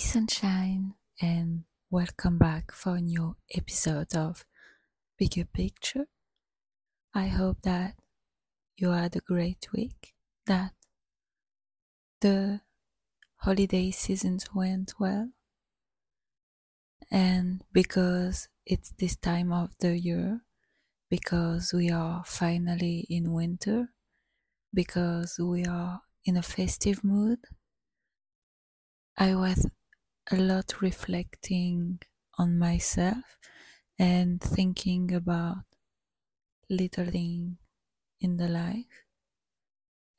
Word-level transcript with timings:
sunshine, 0.00 0.94
and 1.20 1.64
welcome 1.90 2.38
back 2.38 2.72
for 2.72 2.96
a 2.96 3.00
new 3.02 3.36
episode 3.54 4.14
of 4.16 4.46
Bigger 5.18 5.44
Picture. 5.44 6.06
I 7.14 7.26
hope 7.26 7.58
that 7.62 7.96
you 8.76 8.88
had 8.90 9.14
a 9.14 9.20
great 9.20 9.68
week, 9.74 10.14
that 10.46 10.72
the 12.22 12.62
holiday 13.36 13.90
seasons 13.90 14.48
went 14.54 14.94
well, 14.98 15.32
and 17.10 17.62
because 17.70 18.48
it's 18.64 18.92
this 18.98 19.16
time 19.16 19.52
of 19.52 19.70
the 19.80 19.98
year, 19.98 20.40
because 21.10 21.74
we 21.74 21.90
are 21.90 22.24
finally 22.24 23.06
in 23.10 23.32
winter, 23.32 23.90
because 24.72 25.38
we 25.38 25.66
are 25.66 26.00
in 26.24 26.38
a 26.38 26.42
festive 26.42 27.04
mood, 27.04 27.40
I 29.18 29.34
was 29.34 29.66
a 30.32 30.36
lot 30.36 30.80
reflecting 30.80 32.00
on 32.38 32.58
myself 32.58 33.38
and 33.98 34.40
thinking 34.40 35.12
about 35.12 35.64
little 36.70 37.04
things 37.04 37.58
in 38.20 38.36
the 38.38 38.48
life. 38.48 39.04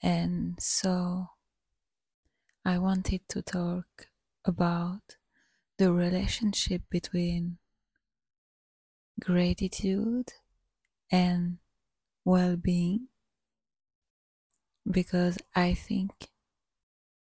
And 0.04 0.62
so 0.62 1.30
I 2.66 2.80
wanted 2.80 3.30
to 3.30 3.44
talk 3.44 4.08
about 4.44 5.18
the 5.78 5.92
relationship 5.94 6.84
between 6.90 7.59
gratitude 9.22 10.34
and 11.12 11.59
well 12.25 12.58
being 12.58 13.09
because 14.90 15.40
I 15.56 15.73
think 15.73 16.30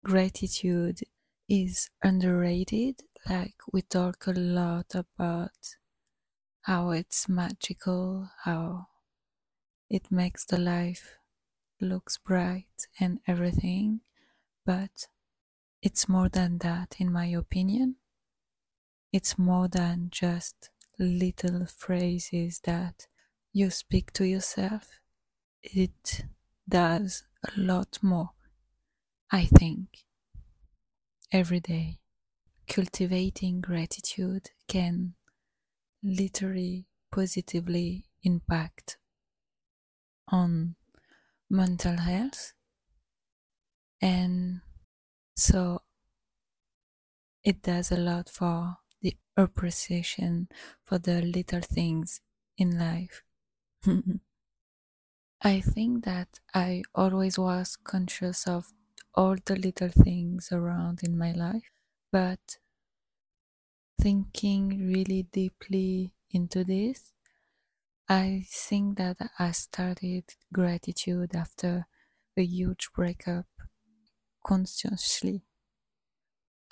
gratitude 0.05 1.01
is 1.49 1.91
underrated. 2.03 3.03
Like, 3.29 3.57
we 3.73 3.83
talk 3.83 4.27
a 4.27 4.33
lot 4.33 4.95
about 4.95 5.77
how 6.63 6.91
it's 6.91 7.29
magical, 7.29 8.31
how 8.45 8.89
it 9.89 10.11
makes 10.11 10.45
the 10.45 10.59
life 10.59 11.19
looks 11.81 12.19
bright 12.19 12.89
and 13.01 13.21
everything, 13.27 14.01
but 14.67 15.09
it's 15.83 16.09
more 16.09 16.29
than 16.29 16.59
that, 16.59 16.97
in 16.99 17.13
my 17.13 17.27
opinion. 17.27 17.97
It's 19.13 19.39
more 19.39 19.69
than 19.69 20.09
just 20.11 20.71
little 20.99 21.67
phrases 21.67 22.61
that 22.65 23.07
you 23.53 23.71
speak 23.71 24.13
to 24.15 24.27
yourself. 24.27 25.01
It 25.63 26.25
does 26.69 27.25
a 27.45 27.61
lot 27.61 27.99
more, 28.03 28.31
I 29.33 29.47
think 29.47 30.05
every 31.33 31.61
day. 31.61 31.99
Cultivating 32.69 33.61
gratitude 33.61 34.51
can 34.69 35.15
literally 36.03 36.87
positively 37.13 38.07
impact 38.23 38.99
on 40.29 40.75
mental 41.51 41.97
health 41.99 42.55
and 44.01 44.61
so 45.37 45.81
it 47.45 47.63
does 47.63 47.91
a 47.93 47.97
lot 47.97 48.29
for 48.29 48.77
the 49.01 49.17
appreciation 49.37 50.49
for 50.83 50.99
the 50.99 51.23
little 51.23 51.61
things 51.61 52.21
in 52.57 52.79
life. 52.79 53.23
I 55.43 55.61
think 55.61 56.05
that 56.05 56.39
I 56.55 56.83
always 56.95 57.39
was 57.39 57.77
conscious 57.77 58.47
of 58.47 58.73
all 59.15 59.37
the 59.45 59.57
little 59.57 59.89
things 59.91 60.53
around 60.53 61.03
in 61.03 61.17
my 61.19 61.33
life, 61.33 61.71
but 62.13 62.59
thinking 63.99 64.87
really 64.93 65.23
deeply 65.23 66.15
into 66.31 66.63
this, 66.65 67.13
I 68.09 68.47
think 68.49 68.99
that 68.99 69.19
I 69.39 69.53
started 69.53 70.37
gratitude 70.53 71.35
after 71.35 71.87
a 72.37 72.43
huge 72.45 72.93
breakup 72.95 73.47
consciously. 74.45 75.47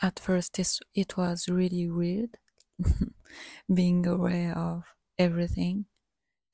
At 0.02 0.18
first, 0.18 0.58
it 0.58 1.16
was 1.16 1.48
really 1.48 1.88
weird 1.88 2.38
being 3.72 4.04
aware 4.06 4.56
of 4.58 4.96
everything 5.18 5.86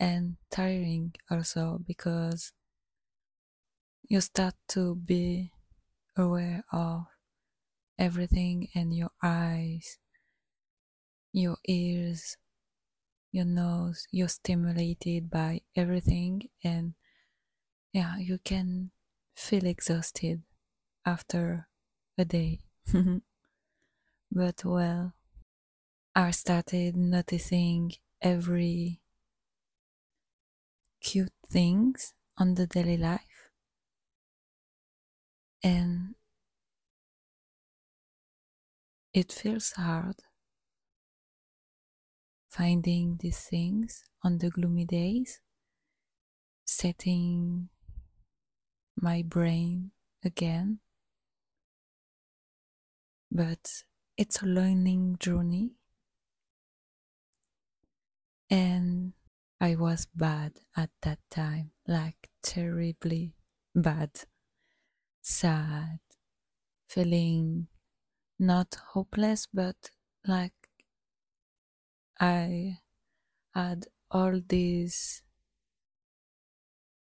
and 0.00 0.38
tiring 0.50 1.14
also 1.30 1.78
because 1.78 2.52
you 4.08 4.20
start 4.20 4.54
to 4.68 4.94
be 4.96 5.52
aware 6.16 6.64
of 6.72 7.06
everything 7.98 8.68
and 8.74 8.94
your 8.96 9.10
eyes, 9.22 9.98
your 11.32 11.56
ears, 11.66 12.36
your 13.32 13.44
nose, 13.44 14.06
you're 14.10 14.28
stimulated 14.28 15.30
by 15.30 15.60
everything, 15.74 16.48
and 16.64 16.94
yeah, 17.92 18.16
you 18.18 18.38
can 18.38 18.90
feel 19.34 19.66
exhausted 19.66 20.42
after 21.04 21.68
a 22.18 22.24
day. 22.24 22.60
but 24.30 24.64
well, 24.64 25.12
I 26.14 26.30
started 26.30 26.96
noticing 26.96 27.92
every 28.22 29.00
cute 31.02 31.32
things 31.50 32.14
on 32.38 32.54
the 32.54 32.66
daily 32.66 32.96
life 32.96 33.25
and 35.66 36.14
it 39.12 39.32
feels 39.32 39.72
hard 39.72 40.14
finding 42.48 43.16
these 43.20 43.40
things 43.40 44.04
on 44.22 44.38
the 44.38 44.48
gloomy 44.48 44.84
days, 44.84 45.40
setting 46.64 47.68
my 48.94 49.22
brain 49.26 49.90
again. 50.24 50.78
But 53.32 53.82
it's 54.16 54.42
a 54.42 54.46
learning 54.46 55.16
journey, 55.18 55.72
and 58.48 59.14
I 59.60 59.74
was 59.74 60.06
bad 60.14 60.60
at 60.76 60.90
that 61.02 61.18
time, 61.28 61.72
like 61.88 62.30
terribly 62.40 63.34
bad 63.74 64.12
sad, 65.26 66.00
feeling 66.88 67.68
not 68.38 68.76
hopeless, 68.94 69.46
but 69.52 69.90
like 70.26 70.54
I 72.20 72.80
had 73.54 73.88
all 74.10 74.40
these 74.40 75.22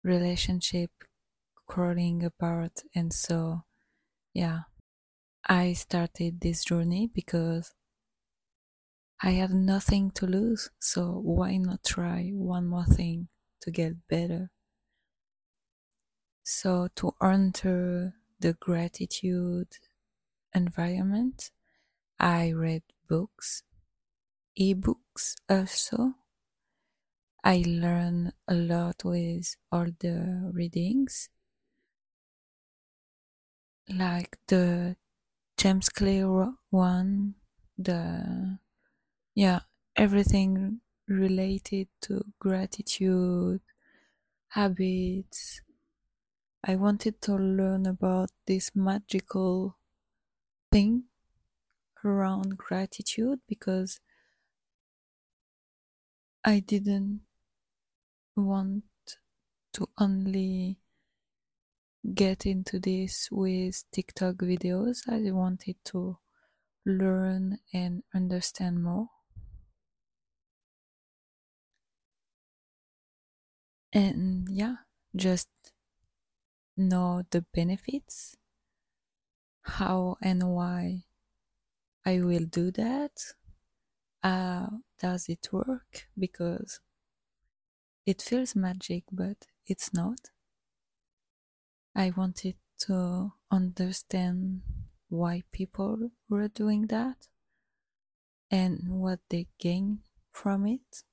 relationship 0.03 0.91
crawling 1.67 2.25
apart 2.25 2.83
and 2.95 3.13
so 3.13 3.63
yeah 4.35 4.63
i 5.47 5.73
started 5.75 6.41
this 6.41 6.65
journey 6.65 7.07
because 7.09 7.75
i 9.23 9.31
had 9.31 9.51
nothing 9.53 10.11
to 10.11 10.27
lose 10.27 10.71
so 10.81 11.21
why 11.21 11.57
not 11.57 11.85
try 11.85 12.31
one 12.31 12.67
more 12.67 12.85
thing 12.87 13.29
to 13.61 13.71
get 13.71 14.09
better 14.09 14.51
so 16.51 16.89
to 16.97 17.13
enter 17.23 18.15
the 18.41 18.55
gratitude 18.55 19.69
environment, 20.55 21.51
I 22.19 22.53
read 22.53 22.83
books, 23.09 23.65
ebooks 24.59 25.35
also. 25.51 26.15
I 27.45 27.65
learn 27.67 28.33
a 28.49 28.55
lot 28.55 29.05
with 29.05 29.57
all 29.71 29.89
the 30.01 30.51
readings, 30.55 31.29
like 33.89 34.39
the 34.49 34.97
James 35.59 35.91
Clear 35.91 36.53
one, 36.71 37.35
the 37.79 38.59
yeah, 39.35 39.61
everything 39.97 40.81
related 41.09 41.89
to 42.03 42.25
gratitude, 42.41 43.61
habits, 44.51 45.63
I 46.65 46.75
wanted 46.75 47.23
to 47.23 47.35
learn 47.37 47.87
about 47.87 48.31
this 48.47 48.73
magical 48.75 49.79
thing 50.73 51.05
around 52.05 52.59
gratitude 52.59 53.41
because 53.49 54.01
I 56.45 56.61
didn't 56.61 57.21
want 58.37 58.85
to 59.75 59.89
only 59.99 60.79
get 62.15 62.47
into 62.47 62.79
this 62.81 63.29
with 63.31 63.85
TikTok 63.93 64.37
videos. 64.37 65.09
I 65.09 65.31
wanted 65.31 65.77
to 65.87 66.19
learn 66.85 67.59
and 67.73 68.03
understand 68.15 68.83
more. 68.83 69.09
And 73.93 74.49
yeah, 74.51 74.77
just 75.15 75.49
know 76.79 77.25
the 77.31 77.45
benefits, 77.55 78.37
how 79.63 80.17
and 80.23 80.51
why 80.55 81.05
I 82.07 82.21
will 82.23 82.47
do 82.47 82.71
that. 82.73 83.13
Uh, 84.23 84.69
does 85.01 85.29
it 85.29 85.49
work? 85.53 86.09
Because 86.19 86.81
it 88.07 88.23
feels 88.23 88.57
magic, 88.57 89.05
but 89.13 89.47
it's 89.67 89.95
not. 89.95 90.19
I 91.97 92.13
wanted 92.17 92.57
to 92.81 93.33
understand 93.51 94.63
why 95.09 95.45
people 95.53 96.11
were 96.31 96.49
doing 96.49 96.89
that 96.89 97.29
and 98.51 98.81
what 98.89 99.21
they 99.31 99.49
gain 99.61 100.01
from 100.33 100.67
it. 100.67 101.05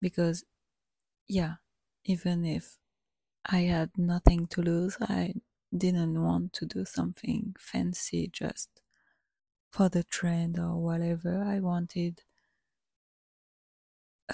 Because, 0.00 0.44
yeah, 1.28 1.56
even 2.08 2.44
if 2.44 2.78
I 3.46 3.60
had 3.62 3.98
nothing 3.98 4.48
to 4.48 4.62
lose, 4.62 4.98
I 5.00 5.34
didn't 5.76 6.22
want 6.22 6.52
to 6.54 6.66
do 6.66 6.84
something 6.86 7.56
fancy 7.58 8.28
just 8.32 8.70
for 9.70 9.88
the 9.88 10.04
trend 10.04 10.58
or 10.58 10.76
whatever. 10.76 11.42
I 11.42 11.60
wanted 11.60 12.22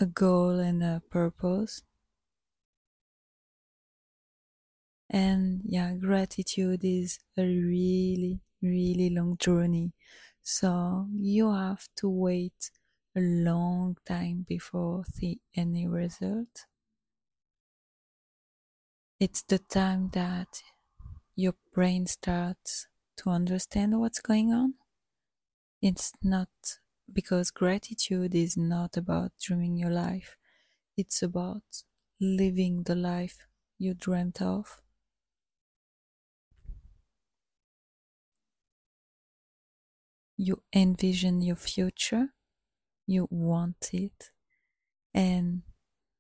a 0.00 0.06
goal 0.06 0.61
and 0.61 0.85
a 0.85 1.03
purpose. 1.11 1.82
And 5.09 5.62
yeah, 5.65 5.94
gratitude 5.94 6.81
is 6.85 7.19
a 7.38 7.43
really, 7.43 8.41
really 8.61 9.09
long 9.09 9.38
journey. 9.38 9.93
So 10.43 11.09
you 11.15 11.50
have 11.53 11.88
to 11.97 12.09
wait 12.11 12.70
a 13.17 13.20
long 13.20 13.97
time 14.05 14.44
before 14.47 15.05
see 15.06 15.41
any 15.55 15.87
result. 15.87 16.67
It's 19.19 19.43
the 19.43 19.59
time 19.59 20.11
that 20.11 20.63
your 21.37 21.55
brain 21.73 22.07
starts 22.07 22.89
to 23.19 23.31
understand 23.31 24.01
what's 24.01 24.21
going 24.21 24.53
on. 24.53 24.75
It's 25.81 26.11
not 26.21 26.49
because 27.13 27.53
gratitude 27.53 28.35
is 28.35 28.57
not 28.57 28.97
about 28.97 29.39
dreaming 29.41 29.77
your 29.77 29.91
life, 29.91 30.37
it's 30.97 31.23
about 31.23 31.85
living 32.21 32.85
the 32.85 32.97
life 32.97 33.47
you 33.79 33.95
dreamt 33.95 34.43
of. 34.43 34.83
You 40.37 40.63
envision 40.73 41.43
your 41.43 41.57
future, 41.57 42.35
you 43.07 43.29
want 43.31 43.91
it, 43.93 44.31
and 45.15 45.63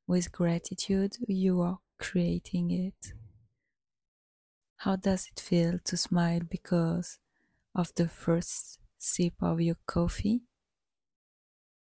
with 0.06 0.32
gratitude, 0.32 1.16
you 1.28 1.60
are 1.62 1.80
creating 1.98 2.70
it. 2.70 3.12
How 4.76 4.96
does 4.96 5.28
it 5.32 5.40
feel 5.40 5.78
to 5.84 5.96
smile 5.96 6.40
because 6.48 7.18
of 7.74 7.94
the 7.94 8.08
first 8.08 8.78
sip 8.98 9.34
of 9.40 9.60
your 9.60 9.76
coffee 9.86 10.42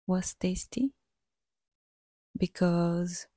was 0.06 0.34
tasty? 0.36 0.94
Because 2.38 3.28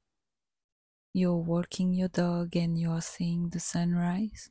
you're 1.13 1.37
walking 1.37 1.95
your 1.95 2.09
dog 2.09 2.55
and 2.57 2.79
you're 2.79 3.01
seeing 3.01 3.49
the 3.49 3.61
sunrise? 3.61 4.51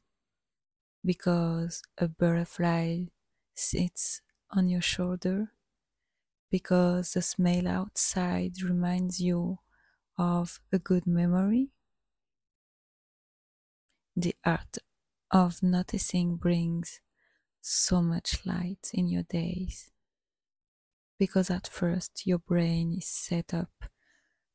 Because 1.06 1.84
a 1.98 2.08
butterfly 2.08 3.06
sits 3.54 4.22
on 4.50 4.68
your 4.68 4.82
shoulder? 4.82 5.52
Because 6.50 7.14
the 7.14 7.22
smell 7.22 7.68
outside 7.68 8.62
reminds 8.64 9.20
you 9.20 9.60
of 10.18 10.60
a 10.72 10.80
good 10.80 11.06
memory? 11.06 11.75
The 14.16 14.36
art 14.46 14.78
of 15.32 15.62
noticing 15.64 16.38
brings 16.38 17.02
so 17.62 18.02
much 18.02 18.46
light 18.46 18.92
in 18.94 19.08
your 19.10 19.24
days 19.24 19.92
because 21.20 21.50
at 21.50 21.68
first 21.68 22.26
your 22.26 22.40
brain 22.40 22.96
is 22.98 23.08
set 23.08 23.54
up 23.54 23.72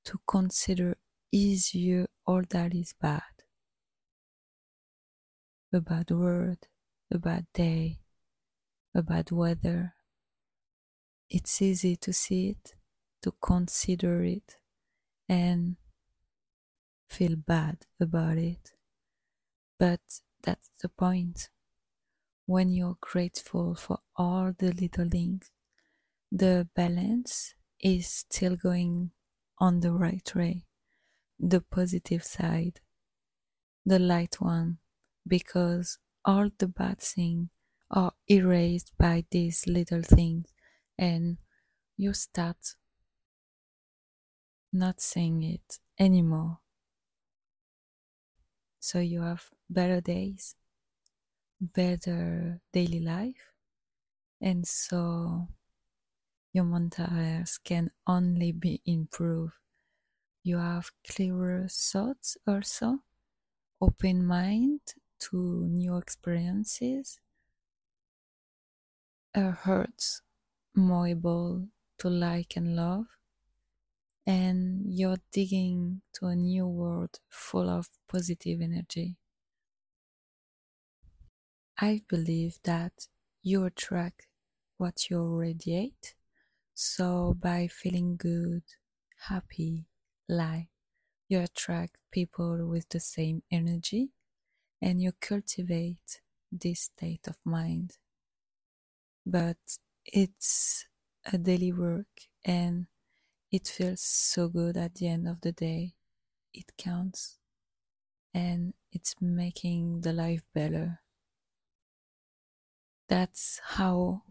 to 0.05 0.19
consider 0.27 0.97
easier 1.33 2.07
all 2.27 2.43
that 2.51 2.75
is 2.75 2.95
bad 3.01 3.23
a 5.73 5.81
bad 5.81 6.11
word, 6.11 6.59
a 7.12 7.19
bad 7.19 7.47
day, 7.55 8.01
a 8.95 9.03
bad 9.03 9.31
weather. 9.31 9.95
It's 11.29 11.62
easy 11.62 11.97
to 11.97 12.12
see 12.12 12.51
it, 12.51 12.75
to 13.23 13.33
consider 13.41 14.25
it, 14.25 14.57
and 15.29 15.77
feel 17.09 17.37
bad 17.37 17.87
about 18.01 18.39
it. 18.39 18.73
But 19.81 20.23
that's 20.44 20.71
the 20.81 20.91
point. 20.91 21.50
When 22.47 22.71
you're 22.71 22.99
grateful 23.00 23.75
for 23.75 24.00
all 24.17 24.53
the 24.59 24.73
little 24.73 25.09
things, 25.09 25.50
the 26.32 26.69
balance 26.75 27.55
is 27.81 28.09
still 28.09 28.56
going 28.56 29.12
on 29.59 29.81
the 29.81 29.93
right 29.93 30.35
way, 30.35 30.67
the 31.41 31.61
positive 31.62 32.25
side, 32.25 32.81
the 33.85 33.99
light 33.99 34.41
one, 34.41 34.79
because 35.27 35.99
all 36.25 36.49
the 36.59 36.67
bad 36.69 36.99
things 37.00 37.49
are 37.91 38.12
erased 38.29 38.93
by 38.99 39.25
these 39.31 39.67
little 39.67 40.03
things 40.03 40.47
and 40.99 41.38
you 41.97 42.12
start 42.15 42.75
not 44.73 45.00
seeing 45.00 45.43
it 45.44 45.79
anymore. 45.99 46.59
So 48.81 48.99
you 48.99 49.23
have 49.23 49.50
better 49.71 50.00
days, 50.00 50.56
better 51.61 52.61
daily 52.73 53.00
life, 53.00 53.53
and 54.41 54.67
so 54.67 55.49
your 56.53 56.65
health 56.97 57.59
can 57.65 57.91
only 58.06 58.53
be 58.53 58.81
improved. 58.87 59.55
You 60.43 60.59
have 60.59 60.93
clearer 61.06 61.69
thoughts 61.69 62.37
also, 62.47 63.00
open 63.81 64.27
mind 64.27 64.81
to 65.21 65.37
new 65.69 65.97
experiences, 65.99 67.21
a 69.35 69.50
heart 69.50 70.21
more 70.75 71.09
able 71.09 71.69
to 71.99 72.09
like 72.09 72.56
and 72.56 72.76
love, 72.76 73.07
and 74.27 74.83
you're 74.87 75.19
digging 75.33 76.03
to 76.15 76.27
a 76.27 76.37
new 76.37 76.67
world 76.67 77.21
full 77.29 77.69
of 77.69 77.89
positive 78.09 78.61
energy. 78.61 79.17
I 81.79 82.03
believe 82.09 82.59
that 82.65 83.09
you 83.43 83.65
attract 83.65 84.27
what 84.77 85.09
you 85.09 85.25
radiate. 85.39 86.15
So 86.75 87.35
by 87.41 87.69
feeling 87.69 88.17
good, 88.17 88.62
happy, 89.29 89.87
light, 90.29 90.69
you 91.29 91.41
attract 91.41 91.97
people 92.11 92.67
with 92.69 92.89
the 92.91 93.00
same 93.00 93.43
energy 93.50 94.11
and 94.83 95.00
you 95.00 95.12
cultivate 95.21 96.21
this 96.53 96.83
state 96.83 97.27
of 97.29 97.37
mind. 97.45 97.97
But 99.27 99.59
it's 100.05 100.87
a 101.33 101.39
daily 101.39 101.73
work 101.73 102.09
and 102.45 102.87
it 103.50 103.69
feels 103.69 104.00
so 104.00 104.49
good 104.49 104.76
at 104.76 104.95
the 104.97 105.09
end 105.09 105.26
of 105.28 105.40
the 105.40 105.52
day. 105.52 105.95
It 106.54 106.73
counts 106.76 107.38
and 108.35 108.75
it's 108.92 109.14
making 109.21 110.02
the 110.02 110.12
life 110.12 110.42
better. 110.54 111.00
That's 113.09 113.61
how 113.62 114.23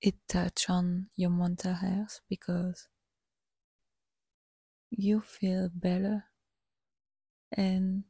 it 0.00 0.14
touch 0.28 0.68
on 0.68 1.08
your 1.16 1.30
mental 1.30 1.74
health 1.74 2.20
because 2.28 2.88
you 4.90 5.20
feel 5.20 5.70
better 5.72 6.24
and 7.52 8.04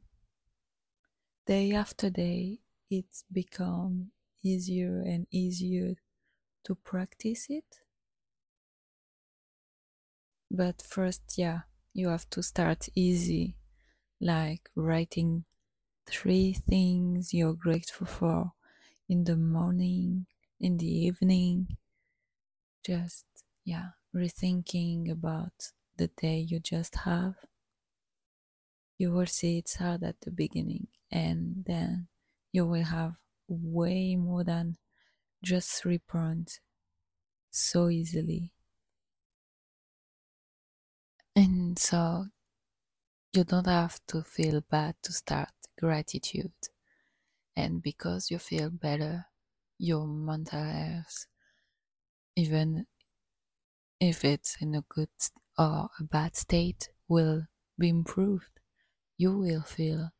day 1.45 1.71
after 1.71 2.09
day 2.09 2.59
it's 2.89 3.23
become 3.31 4.11
easier 4.43 5.01
and 5.01 5.27
easier 5.31 5.95
to 6.63 6.75
practice 6.75 7.47
it 7.49 7.79
but 10.53 10.81
first 10.81 11.23
yeah 11.37 11.61
you 11.93 12.07
have 12.07 12.29
to 12.29 12.41
start 12.41 12.87
easy 12.95 13.55
like 14.21 14.69
writing 14.75 15.43
three 16.05 16.53
things 16.53 17.33
you're 17.33 17.53
grateful 17.53 18.07
for 18.07 18.53
in 19.09 19.25
the 19.25 19.35
morning 19.35 20.25
in 20.63 20.77
the 20.77 20.87
evening. 20.87 21.67
Just 22.85 23.25
yeah 23.65 23.89
rethinking 24.15 25.11
about 25.11 25.71
the 25.97 26.07
day 26.07 26.39
you 26.39 26.59
just 26.59 26.95
have. 27.03 27.35
You 28.97 29.11
will 29.11 29.25
see 29.25 29.57
it's 29.57 29.75
hard 29.75 30.03
at 30.03 30.21
the 30.21 30.31
beginning 30.31 30.87
and 31.11 31.65
then 31.67 32.07
you 32.53 32.65
will 32.65 32.83
have 32.83 33.15
way 33.49 34.15
more 34.15 34.43
than 34.45 34.77
just 35.43 35.71
three 35.71 35.97
points 35.97 36.61
so 37.51 37.89
easily 37.89 38.52
and 41.35 41.77
so 41.79 42.25
you 43.33 43.43
don't 43.43 43.67
have 43.67 43.99
to 44.07 44.21
feel 44.21 44.61
bad 44.61 44.95
to 45.03 45.11
start 45.11 45.49
gratitude 45.79 46.51
and 47.55 47.81
because 47.81 48.29
you 48.31 48.37
feel 48.37 48.69
better 48.69 49.25
your 49.77 50.07
mental 50.07 50.63
health, 50.63 51.27
even 52.35 52.85
if 53.99 54.23
it's 54.23 54.57
in 54.61 54.75
a 54.75 54.83
good 54.87 55.09
or 55.57 55.89
a 55.99 56.03
bad 56.03 56.35
state, 56.35 56.89
will 57.07 57.47
be 57.77 57.89
improved. 57.89 58.59
You 59.17 59.37
will 59.37 59.61
feel 59.61 60.11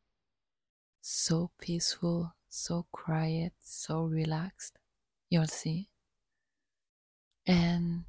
so 1.00 1.50
peaceful, 1.60 2.34
so 2.48 2.86
quiet, 2.92 3.52
so 3.60 4.04
relaxed. 4.04 4.78
You'll 5.30 5.46
see. 5.46 5.88
And 7.46 8.04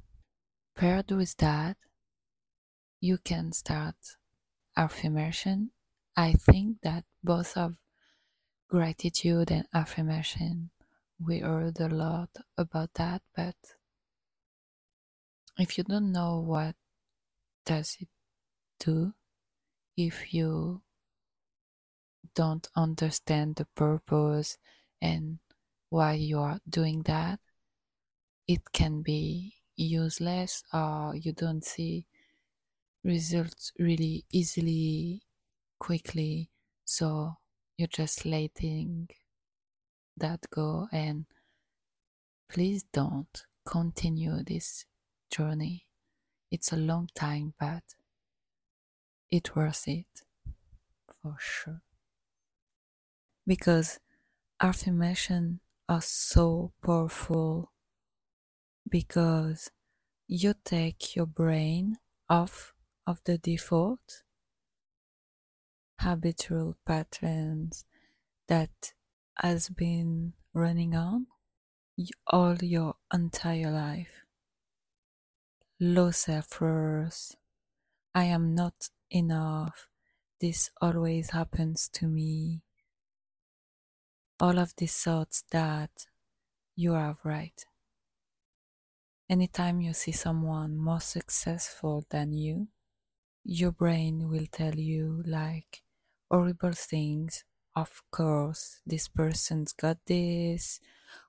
paired 0.76 1.10
with 1.10 1.36
that, 1.38 1.76
you 3.00 3.18
can 3.18 3.52
start 3.52 3.94
affirmation. 4.76 5.70
I 6.16 6.32
think 6.32 6.78
that 6.82 7.04
both 7.22 7.56
of 7.56 7.76
gratitude 8.68 9.50
and 9.50 9.66
affirmation, 9.74 10.70
we 11.20 11.40
heard 11.40 11.78
a 11.80 11.88
lot 11.88 12.30
about 12.56 12.94
that, 12.94 13.22
but 13.34 13.56
if 15.58 15.78
you 15.78 15.84
don't 15.84 16.12
know 16.12 16.40
what 16.40 16.74
does 17.64 17.96
it 18.00 18.08
do, 18.78 19.14
if 19.96 20.34
you 20.34 20.82
don't 22.34 22.68
understand 22.76 23.56
the 23.56 23.66
purpose 23.74 24.58
and 25.00 25.38
why 25.88 26.12
you 26.12 26.38
are 26.38 26.60
doing 26.68 27.02
that, 27.02 27.40
it 28.46 28.72
can 28.72 29.02
be 29.02 29.54
useless 29.76 30.62
or 30.72 31.14
you 31.14 31.32
don't 31.32 31.64
see 31.64 32.06
results 33.06 33.72
really 33.78 34.24
easily, 34.32 35.22
quickly. 35.78 36.50
So 36.84 37.36
you're 37.78 37.88
just 37.88 38.26
letting 38.26 39.08
that 40.16 40.40
go 40.50 40.88
and 40.92 41.26
please 42.48 42.84
don't 42.92 43.44
continue 43.64 44.42
this 44.44 44.84
journey. 45.30 45.84
It's 46.50 46.72
a 46.72 46.76
long 46.76 47.08
time, 47.14 47.54
but 47.58 47.82
it's 49.30 49.54
worth 49.54 49.86
it 49.88 50.22
for 51.22 51.36
sure. 51.38 51.82
Because 53.46 54.00
affirmation 54.60 55.60
are 55.88 56.02
so 56.02 56.72
powerful 56.84 57.72
because 58.88 59.70
you 60.26 60.54
take 60.64 61.14
your 61.14 61.26
brain 61.26 61.98
off 62.28 62.72
of 63.06 63.20
the 63.24 63.38
default 63.38 64.22
habitual 66.00 66.76
patterns 66.84 67.84
that 68.48 68.92
has 69.38 69.68
been 69.68 70.32
running 70.54 70.94
on 70.94 71.26
all 72.26 72.56
your 72.56 72.94
entire 73.12 73.70
life. 73.70 74.22
Low 75.80 76.10
self 76.10 76.60
worth. 76.60 77.36
I 78.14 78.24
am 78.24 78.54
not 78.54 78.88
enough. 79.10 79.88
This 80.40 80.70
always 80.80 81.30
happens 81.30 81.88
to 81.94 82.06
me. 82.06 82.62
All 84.38 84.58
of 84.58 84.74
these 84.76 84.96
thoughts 84.96 85.44
that 85.50 86.06
you 86.74 86.94
are 86.94 87.16
right. 87.24 87.64
Anytime 89.28 89.80
you 89.80 89.92
see 89.92 90.12
someone 90.12 90.76
more 90.76 91.00
successful 91.00 92.04
than 92.10 92.32
you, 92.32 92.68
your 93.48 93.70
brain 93.70 94.28
will 94.28 94.46
tell 94.50 94.74
you 94.74 95.22
like 95.24 95.82
horrible 96.28 96.72
things. 96.72 97.44
Of 97.76 98.02
course, 98.10 98.80
this 98.84 99.06
person's 99.06 99.72
got 99.72 99.98
this. 100.06 100.80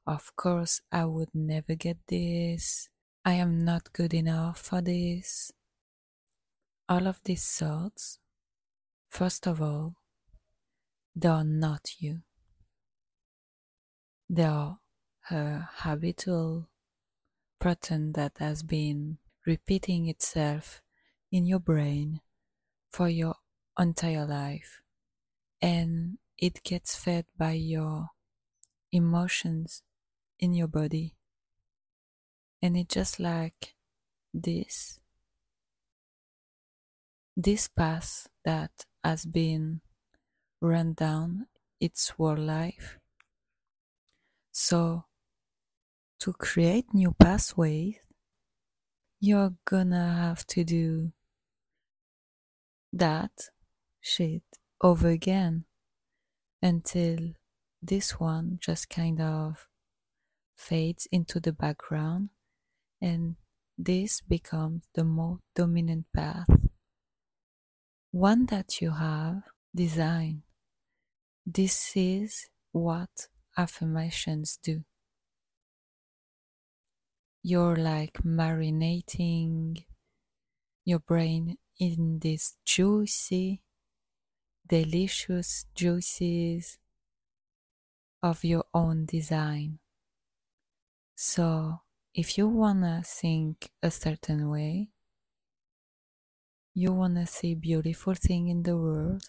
Of 0.07 0.35
course, 0.35 0.81
I 0.91 1.05
would 1.05 1.29
never 1.35 1.75
get 1.75 1.97
this. 2.07 2.89
I 3.23 3.33
am 3.33 3.63
not 3.63 3.93
good 3.93 4.15
enough 4.15 4.57
for 4.59 4.81
this. 4.81 5.51
All 6.89 7.05
of 7.05 7.21
these 7.23 7.45
thoughts, 7.45 8.17
first 9.09 9.45
of 9.45 9.61
all, 9.61 9.97
they 11.15 11.29
are 11.29 11.43
not 11.43 11.91
you. 11.99 12.21
They 14.27 14.45
are 14.45 14.79
a 15.29 15.69
habitual 15.75 16.67
pattern 17.59 18.13
that 18.13 18.37
has 18.39 18.63
been 18.63 19.19
repeating 19.45 20.07
itself 20.07 20.81
in 21.31 21.45
your 21.45 21.59
brain 21.59 22.21
for 22.91 23.09
your 23.09 23.35
entire 23.77 24.25
life 24.25 24.81
and 25.61 26.17
it 26.37 26.63
gets 26.63 26.95
fed 26.95 27.25
by 27.37 27.51
your 27.51 28.09
emotions 28.91 29.83
in 30.39 30.53
your 30.53 30.67
body. 30.67 31.15
And 32.61 32.77
it's 32.77 32.93
just 32.93 33.19
like 33.19 33.75
this 34.33 34.99
this 37.35 37.67
path 37.67 38.27
that 38.43 38.71
has 39.03 39.25
been 39.25 39.81
run 40.59 40.93
down 40.93 41.45
its 41.79 42.09
whole 42.09 42.35
life. 42.35 42.97
So 44.51 45.05
to 46.19 46.33
create 46.33 46.93
new 46.93 47.13
pathways 47.13 47.95
you're 49.19 49.53
gonna 49.65 50.13
have 50.13 50.45
to 50.47 50.63
do 50.63 51.11
that 52.97 53.31
shit 54.01 54.43
over 54.81 55.09
again 55.09 55.65
until 56.61 57.17
this 57.81 58.19
one 58.19 58.57
just 58.61 58.89
kind 58.89 59.21
of 59.21 59.67
fades 60.55 61.07
into 61.11 61.39
the 61.39 61.53
background 61.53 62.29
and 63.01 63.35
this 63.77 64.21
becomes 64.21 64.87
the 64.95 65.03
more 65.03 65.39
dominant 65.55 66.05
path. 66.15 66.47
One 68.11 68.47
that 68.47 68.81
you 68.81 68.91
have 68.91 69.43
designed. 69.75 70.41
This 71.45 71.91
is 71.95 72.47
what 72.71 73.27
affirmations 73.55 74.57
do. 74.63 74.83
You're 77.43 77.75
like 77.75 78.13
marinating 78.25 79.85
your 80.83 80.99
brain 80.99 81.57
in 81.79 82.19
this 82.19 82.55
juicy, 82.65 83.61
delicious 84.67 85.65
juices 85.75 86.77
of 88.21 88.43
your 88.43 88.65
own 88.73 89.05
design. 89.05 89.79
So, 91.15 91.81
if 92.13 92.37
you 92.37 92.47
wanna 92.47 93.03
think 93.05 93.71
a 93.81 93.91
certain 93.91 94.49
way, 94.49 94.89
you 96.73 96.93
wanna 96.93 97.25
see 97.27 97.55
beautiful 97.55 98.13
thing 98.13 98.47
in 98.47 98.63
the 98.63 98.77
world, 98.77 99.23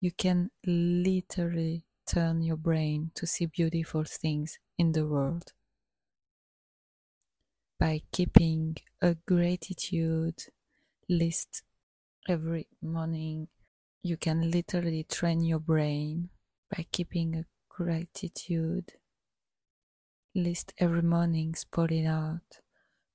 you 0.00 0.12
can 0.12 0.50
literally 0.64 1.84
turn 2.06 2.42
your 2.42 2.56
brain 2.56 3.10
to 3.14 3.26
see 3.26 3.46
beautiful 3.46 4.04
things 4.04 4.58
in 4.78 4.92
the 4.92 5.06
world 5.06 5.52
by 7.78 8.02
keeping 8.12 8.76
a 9.00 9.14
gratitude 9.26 10.44
list 11.08 11.62
every 12.28 12.66
morning. 12.82 13.48
You 14.02 14.16
can 14.16 14.50
literally 14.50 15.04
train 15.04 15.42
your 15.42 15.58
brain 15.58 16.28
by 16.70 16.86
keeping 16.92 17.34
a 17.34 17.44
gratitude 17.68 18.92
list 20.34 20.74
every 20.78 21.02
morning, 21.02 21.54
spotting 21.54 22.06
out 22.06 22.60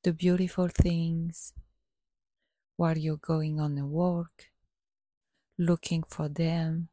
the 0.04 0.12
beautiful 0.12 0.68
things 0.68 1.54
while 2.76 2.98
you're 2.98 3.18
going 3.18 3.60
on 3.60 3.78
a 3.78 3.86
walk, 3.86 4.46
looking 5.58 6.04
for 6.04 6.28
them. 6.28 6.90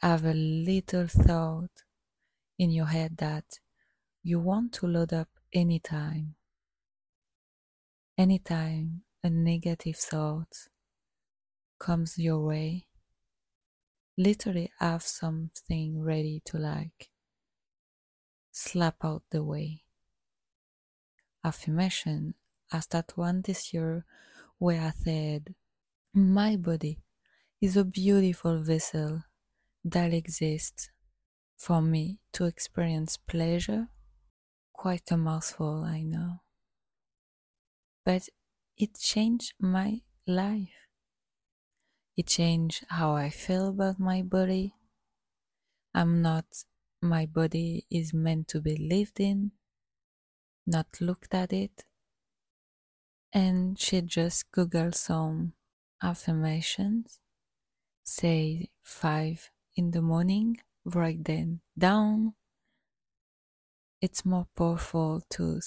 Have 0.00 0.24
a 0.24 0.34
little 0.34 1.08
thought 1.08 1.82
in 2.58 2.70
your 2.70 2.86
head 2.86 3.16
that 3.18 3.58
you 4.22 4.38
want 4.38 4.72
to 4.74 4.86
load 4.86 5.12
up 5.12 5.28
anytime. 5.52 6.34
Anytime 8.16 9.02
a 9.26 9.30
negative 9.30 9.96
thought 9.96 10.68
comes 11.80 12.16
your 12.16 12.46
way, 12.46 12.86
literally 14.16 14.70
have 14.78 15.02
something 15.02 16.00
ready 16.00 16.40
to 16.44 16.56
like 16.56 17.10
slap 18.52 19.04
out 19.04 19.24
the 19.30 19.42
way. 19.42 19.82
Affirmation, 21.42 22.36
I 22.70 22.78
start 22.78 23.16
one 23.16 23.42
this 23.42 23.74
year 23.74 24.04
where 24.58 24.80
I 24.80 24.92
said, 24.92 25.56
My 26.14 26.54
body 26.54 27.00
is 27.60 27.76
a 27.76 27.84
beautiful 27.84 28.62
vessel 28.62 29.24
that 29.84 30.14
exists 30.14 30.90
for 31.58 31.82
me 31.82 32.20
to 32.34 32.44
experience 32.44 33.16
pleasure. 33.16 33.88
Quite 34.72 35.10
a 35.10 35.16
mouthful, 35.16 35.82
I 35.82 36.02
know. 36.02 36.42
But 38.04 38.28
it 38.76 38.98
changed 38.98 39.54
my 39.58 40.00
life. 40.26 40.88
It 42.16 42.26
changed 42.26 42.84
how 42.88 43.14
I 43.14 43.30
feel 43.30 43.68
about 43.68 43.98
my 43.98 44.22
body. 44.22 44.74
I'm 45.94 46.20
not 46.22 46.44
my 47.00 47.26
body 47.26 47.86
is 47.90 48.12
meant 48.12 48.48
to 48.48 48.60
be 48.60 48.76
lived 48.76 49.20
in, 49.20 49.52
not 50.66 51.00
looked 51.00 51.34
at 51.34 51.52
it. 51.52 51.84
And 53.32 53.78
she 53.78 54.00
just 54.02 54.50
Googled 54.50 54.94
some 54.94 55.52
affirmations, 56.02 57.20
say 58.02 58.70
five 58.82 59.50
in 59.74 59.90
the 59.90 60.02
morning, 60.02 60.58
write 60.84 61.24
them 61.24 61.60
down. 61.78 62.34
It's 64.00 64.24
more 64.24 64.46
powerful 64.56 65.22
to 65.30 65.60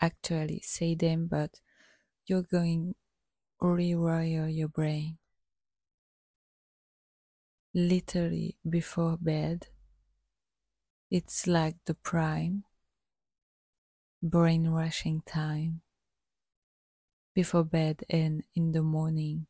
actually 0.00 0.60
say 0.62 0.94
them, 0.94 1.26
but 1.26 1.60
you're 2.26 2.42
going 2.42 2.94
rewire 3.62 4.54
your 4.54 4.68
brain. 4.68 5.18
Literally 7.74 8.56
before 8.68 9.16
bed, 9.20 9.68
it's 11.10 11.46
like 11.46 11.76
the 11.84 11.94
prime 11.94 12.64
brainwashing 14.22 15.22
time 15.26 15.82
before 17.34 17.64
bed 17.64 18.02
and 18.08 18.42
in 18.54 18.72
the 18.72 18.82
morning, 18.82 19.46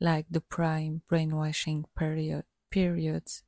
like 0.00 0.26
the 0.28 0.40
prime 0.40 1.02
brainwashing 1.08 1.84
period 1.96 2.44
periods 2.70 3.44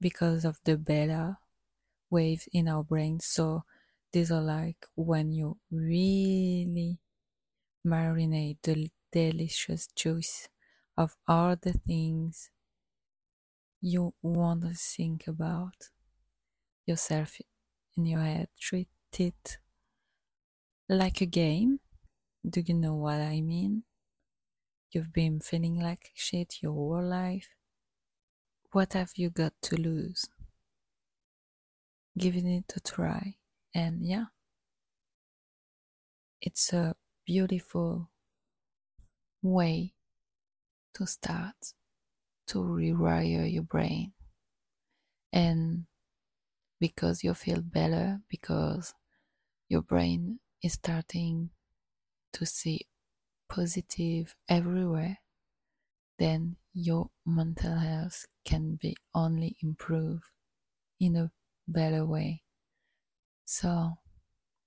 because 0.00 0.44
of 0.44 0.58
the 0.64 0.76
beta 0.76 1.36
waves 2.10 2.48
in 2.52 2.66
our 2.66 2.82
brain. 2.82 3.20
So 3.20 3.64
these 4.12 4.30
are 4.30 4.42
like 4.42 4.86
when 4.94 5.30
you 5.32 5.58
really 5.70 6.98
marinate 7.86 8.58
the 8.62 8.90
delicious 9.12 9.86
juice 9.94 10.48
of 10.96 11.16
all 11.28 11.56
the 11.60 11.72
things 11.72 12.50
you 13.80 14.14
want 14.22 14.62
to 14.62 14.74
think 14.74 15.26
about 15.26 15.90
yourself 16.86 17.36
in 17.96 18.06
your 18.06 18.20
head. 18.20 18.48
Treat 18.60 18.88
it 19.18 19.58
like 20.88 21.20
a 21.20 21.26
game. 21.26 21.80
Do 22.48 22.62
you 22.64 22.74
know 22.74 22.94
what 22.94 23.20
I 23.20 23.40
mean? 23.40 23.84
You've 24.92 25.12
been 25.12 25.40
feeling 25.40 25.80
like 25.80 26.10
shit 26.14 26.62
your 26.62 26.72
whole 26.72 27.02
life. 27.02 27.48
What 28.72 28.92
have 28.94 29.12
you 29.16 29.30
got 29.30 29.52
to 29.62 29.76
lose? 29.80 30.26
Giving 32.16 32.46
it 32.46 32.72
a 32.76 32.80
try. 32.80 33.36
And 33.76 34.02
yeah, 34.02 34.24
it's 36.40 36.72
a 36.72 36.94
beautiful 37.26 38.08
way 39.42 39.92
to 40.94 41.06
start 41.06 41.74
to 42.46 42.58
rewire 42.60 43.52
your 43.52 43.64
brain. 43.64 44.14
And 45.30 45.84
because 46.80 47.22
you 47.22 47.34
feel 47.34 47.60
better, 47.60 48.20
because 48.30 48.94
your 49.68 49.82
brain 49.82 50.38
is 50.62 50.72
starting 50.72 51.50
to 52.32 52.46
see 52.46 52.86
positive 53.50 54.34
everywhere, 54.48 55.18
then 56.18 56.56
your 56.72 57.10
mental 57.26 57.76
health 57.76 58.24
can 58.42 58.78
be 58.80 58.96
only 59.14 59.54
improved 59.62 60.24
in 60.98 61.14
a 61.14 61.30
better 61.68 62.06
way. 62.06 62.45
So, 63.46 63.96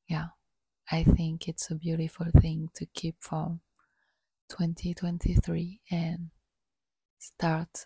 yeah, 0.08 0.30
I 0.92 1.04
think 1.04 1.48
it's 1.48 1.72
a 1.72 1.76
beautiful 1.76 2.28
thing 2.42 2.70
to 2.76 2.86
keep 2.88 3.18
from 3.22 3.62
2023 4.50 5.82
and 5.92 6.32
start 7.20 7.86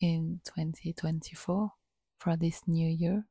in 0.00 0.40
2024 0.44 1.72
for 2.18 2.36
this 2.36 2.62
new 2.66 2.88
year. 2.88 3.26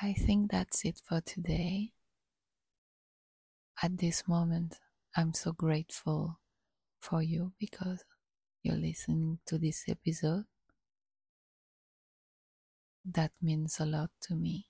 I 0.00 0.12
think 0.12 0.52
that's 0.52 0.84
it 0.84 1.00
for 1.04 1.20
today. 1.20 1.94
At 3.80 3.98
this 3.98 4.26
moment, 4.26 4.80
I'm 5.16 5.32
so 5.32 5.52
grateful 5.52 6.40
for 7.00 7.22
you 7.22 7.52
because 7.58 8.04
you're 8.62 8.76
listening 8.76 9.40
to 9.46 9.58
this 9.58 9.84
episode. 9.88 10.46
That 13.04 13.32
means 13.40 13.78
a 13.80 13.86
lot 13.86 14.10
to 14.22 14.34
me. 14.34 14.66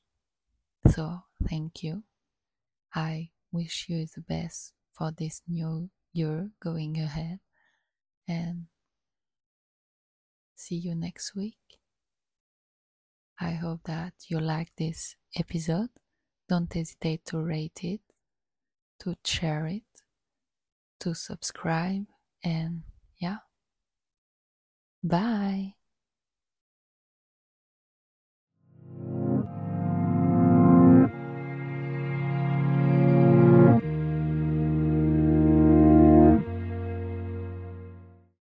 So, 0.90 1.23
thank 1.49 1.83
you. 1.83 2.05
I 2.94 3.31
wish 3.53 3.87
you 3.88 4.07
the 4.07 4.20
best 4.20 4.73
for 4.92 5.12
this 5.12 5.42
new 5.49 5.90
year 6.12 6.51
going 6.61 6.99
ahead 7.01 7.40
and 8.29 8.66
see 10.55 10.77
you 10.77 10.94
next 10.94 11.35
week. 11.35 11.57
I 13.40 13.53
hope 13.53 13.81
that 13.85 14.14
you 14.29 14.40
like 14.40 14.73
this 14.77 15.16
episode. 15.37 15.90
Don't 16.49 16.73
hesitate 16.73 17.25
to 17.27 17.42
rate 17.42 17.81
it, 17.83 18.01
to 19.01 19.16
share 19.25 19.66
it, 19.66 19.83
to 21.01 21.14
subscribe, 21.14 22.07
and 22.42 22.83
yeah. 23.18 23.38
Bye. 25.03 25.75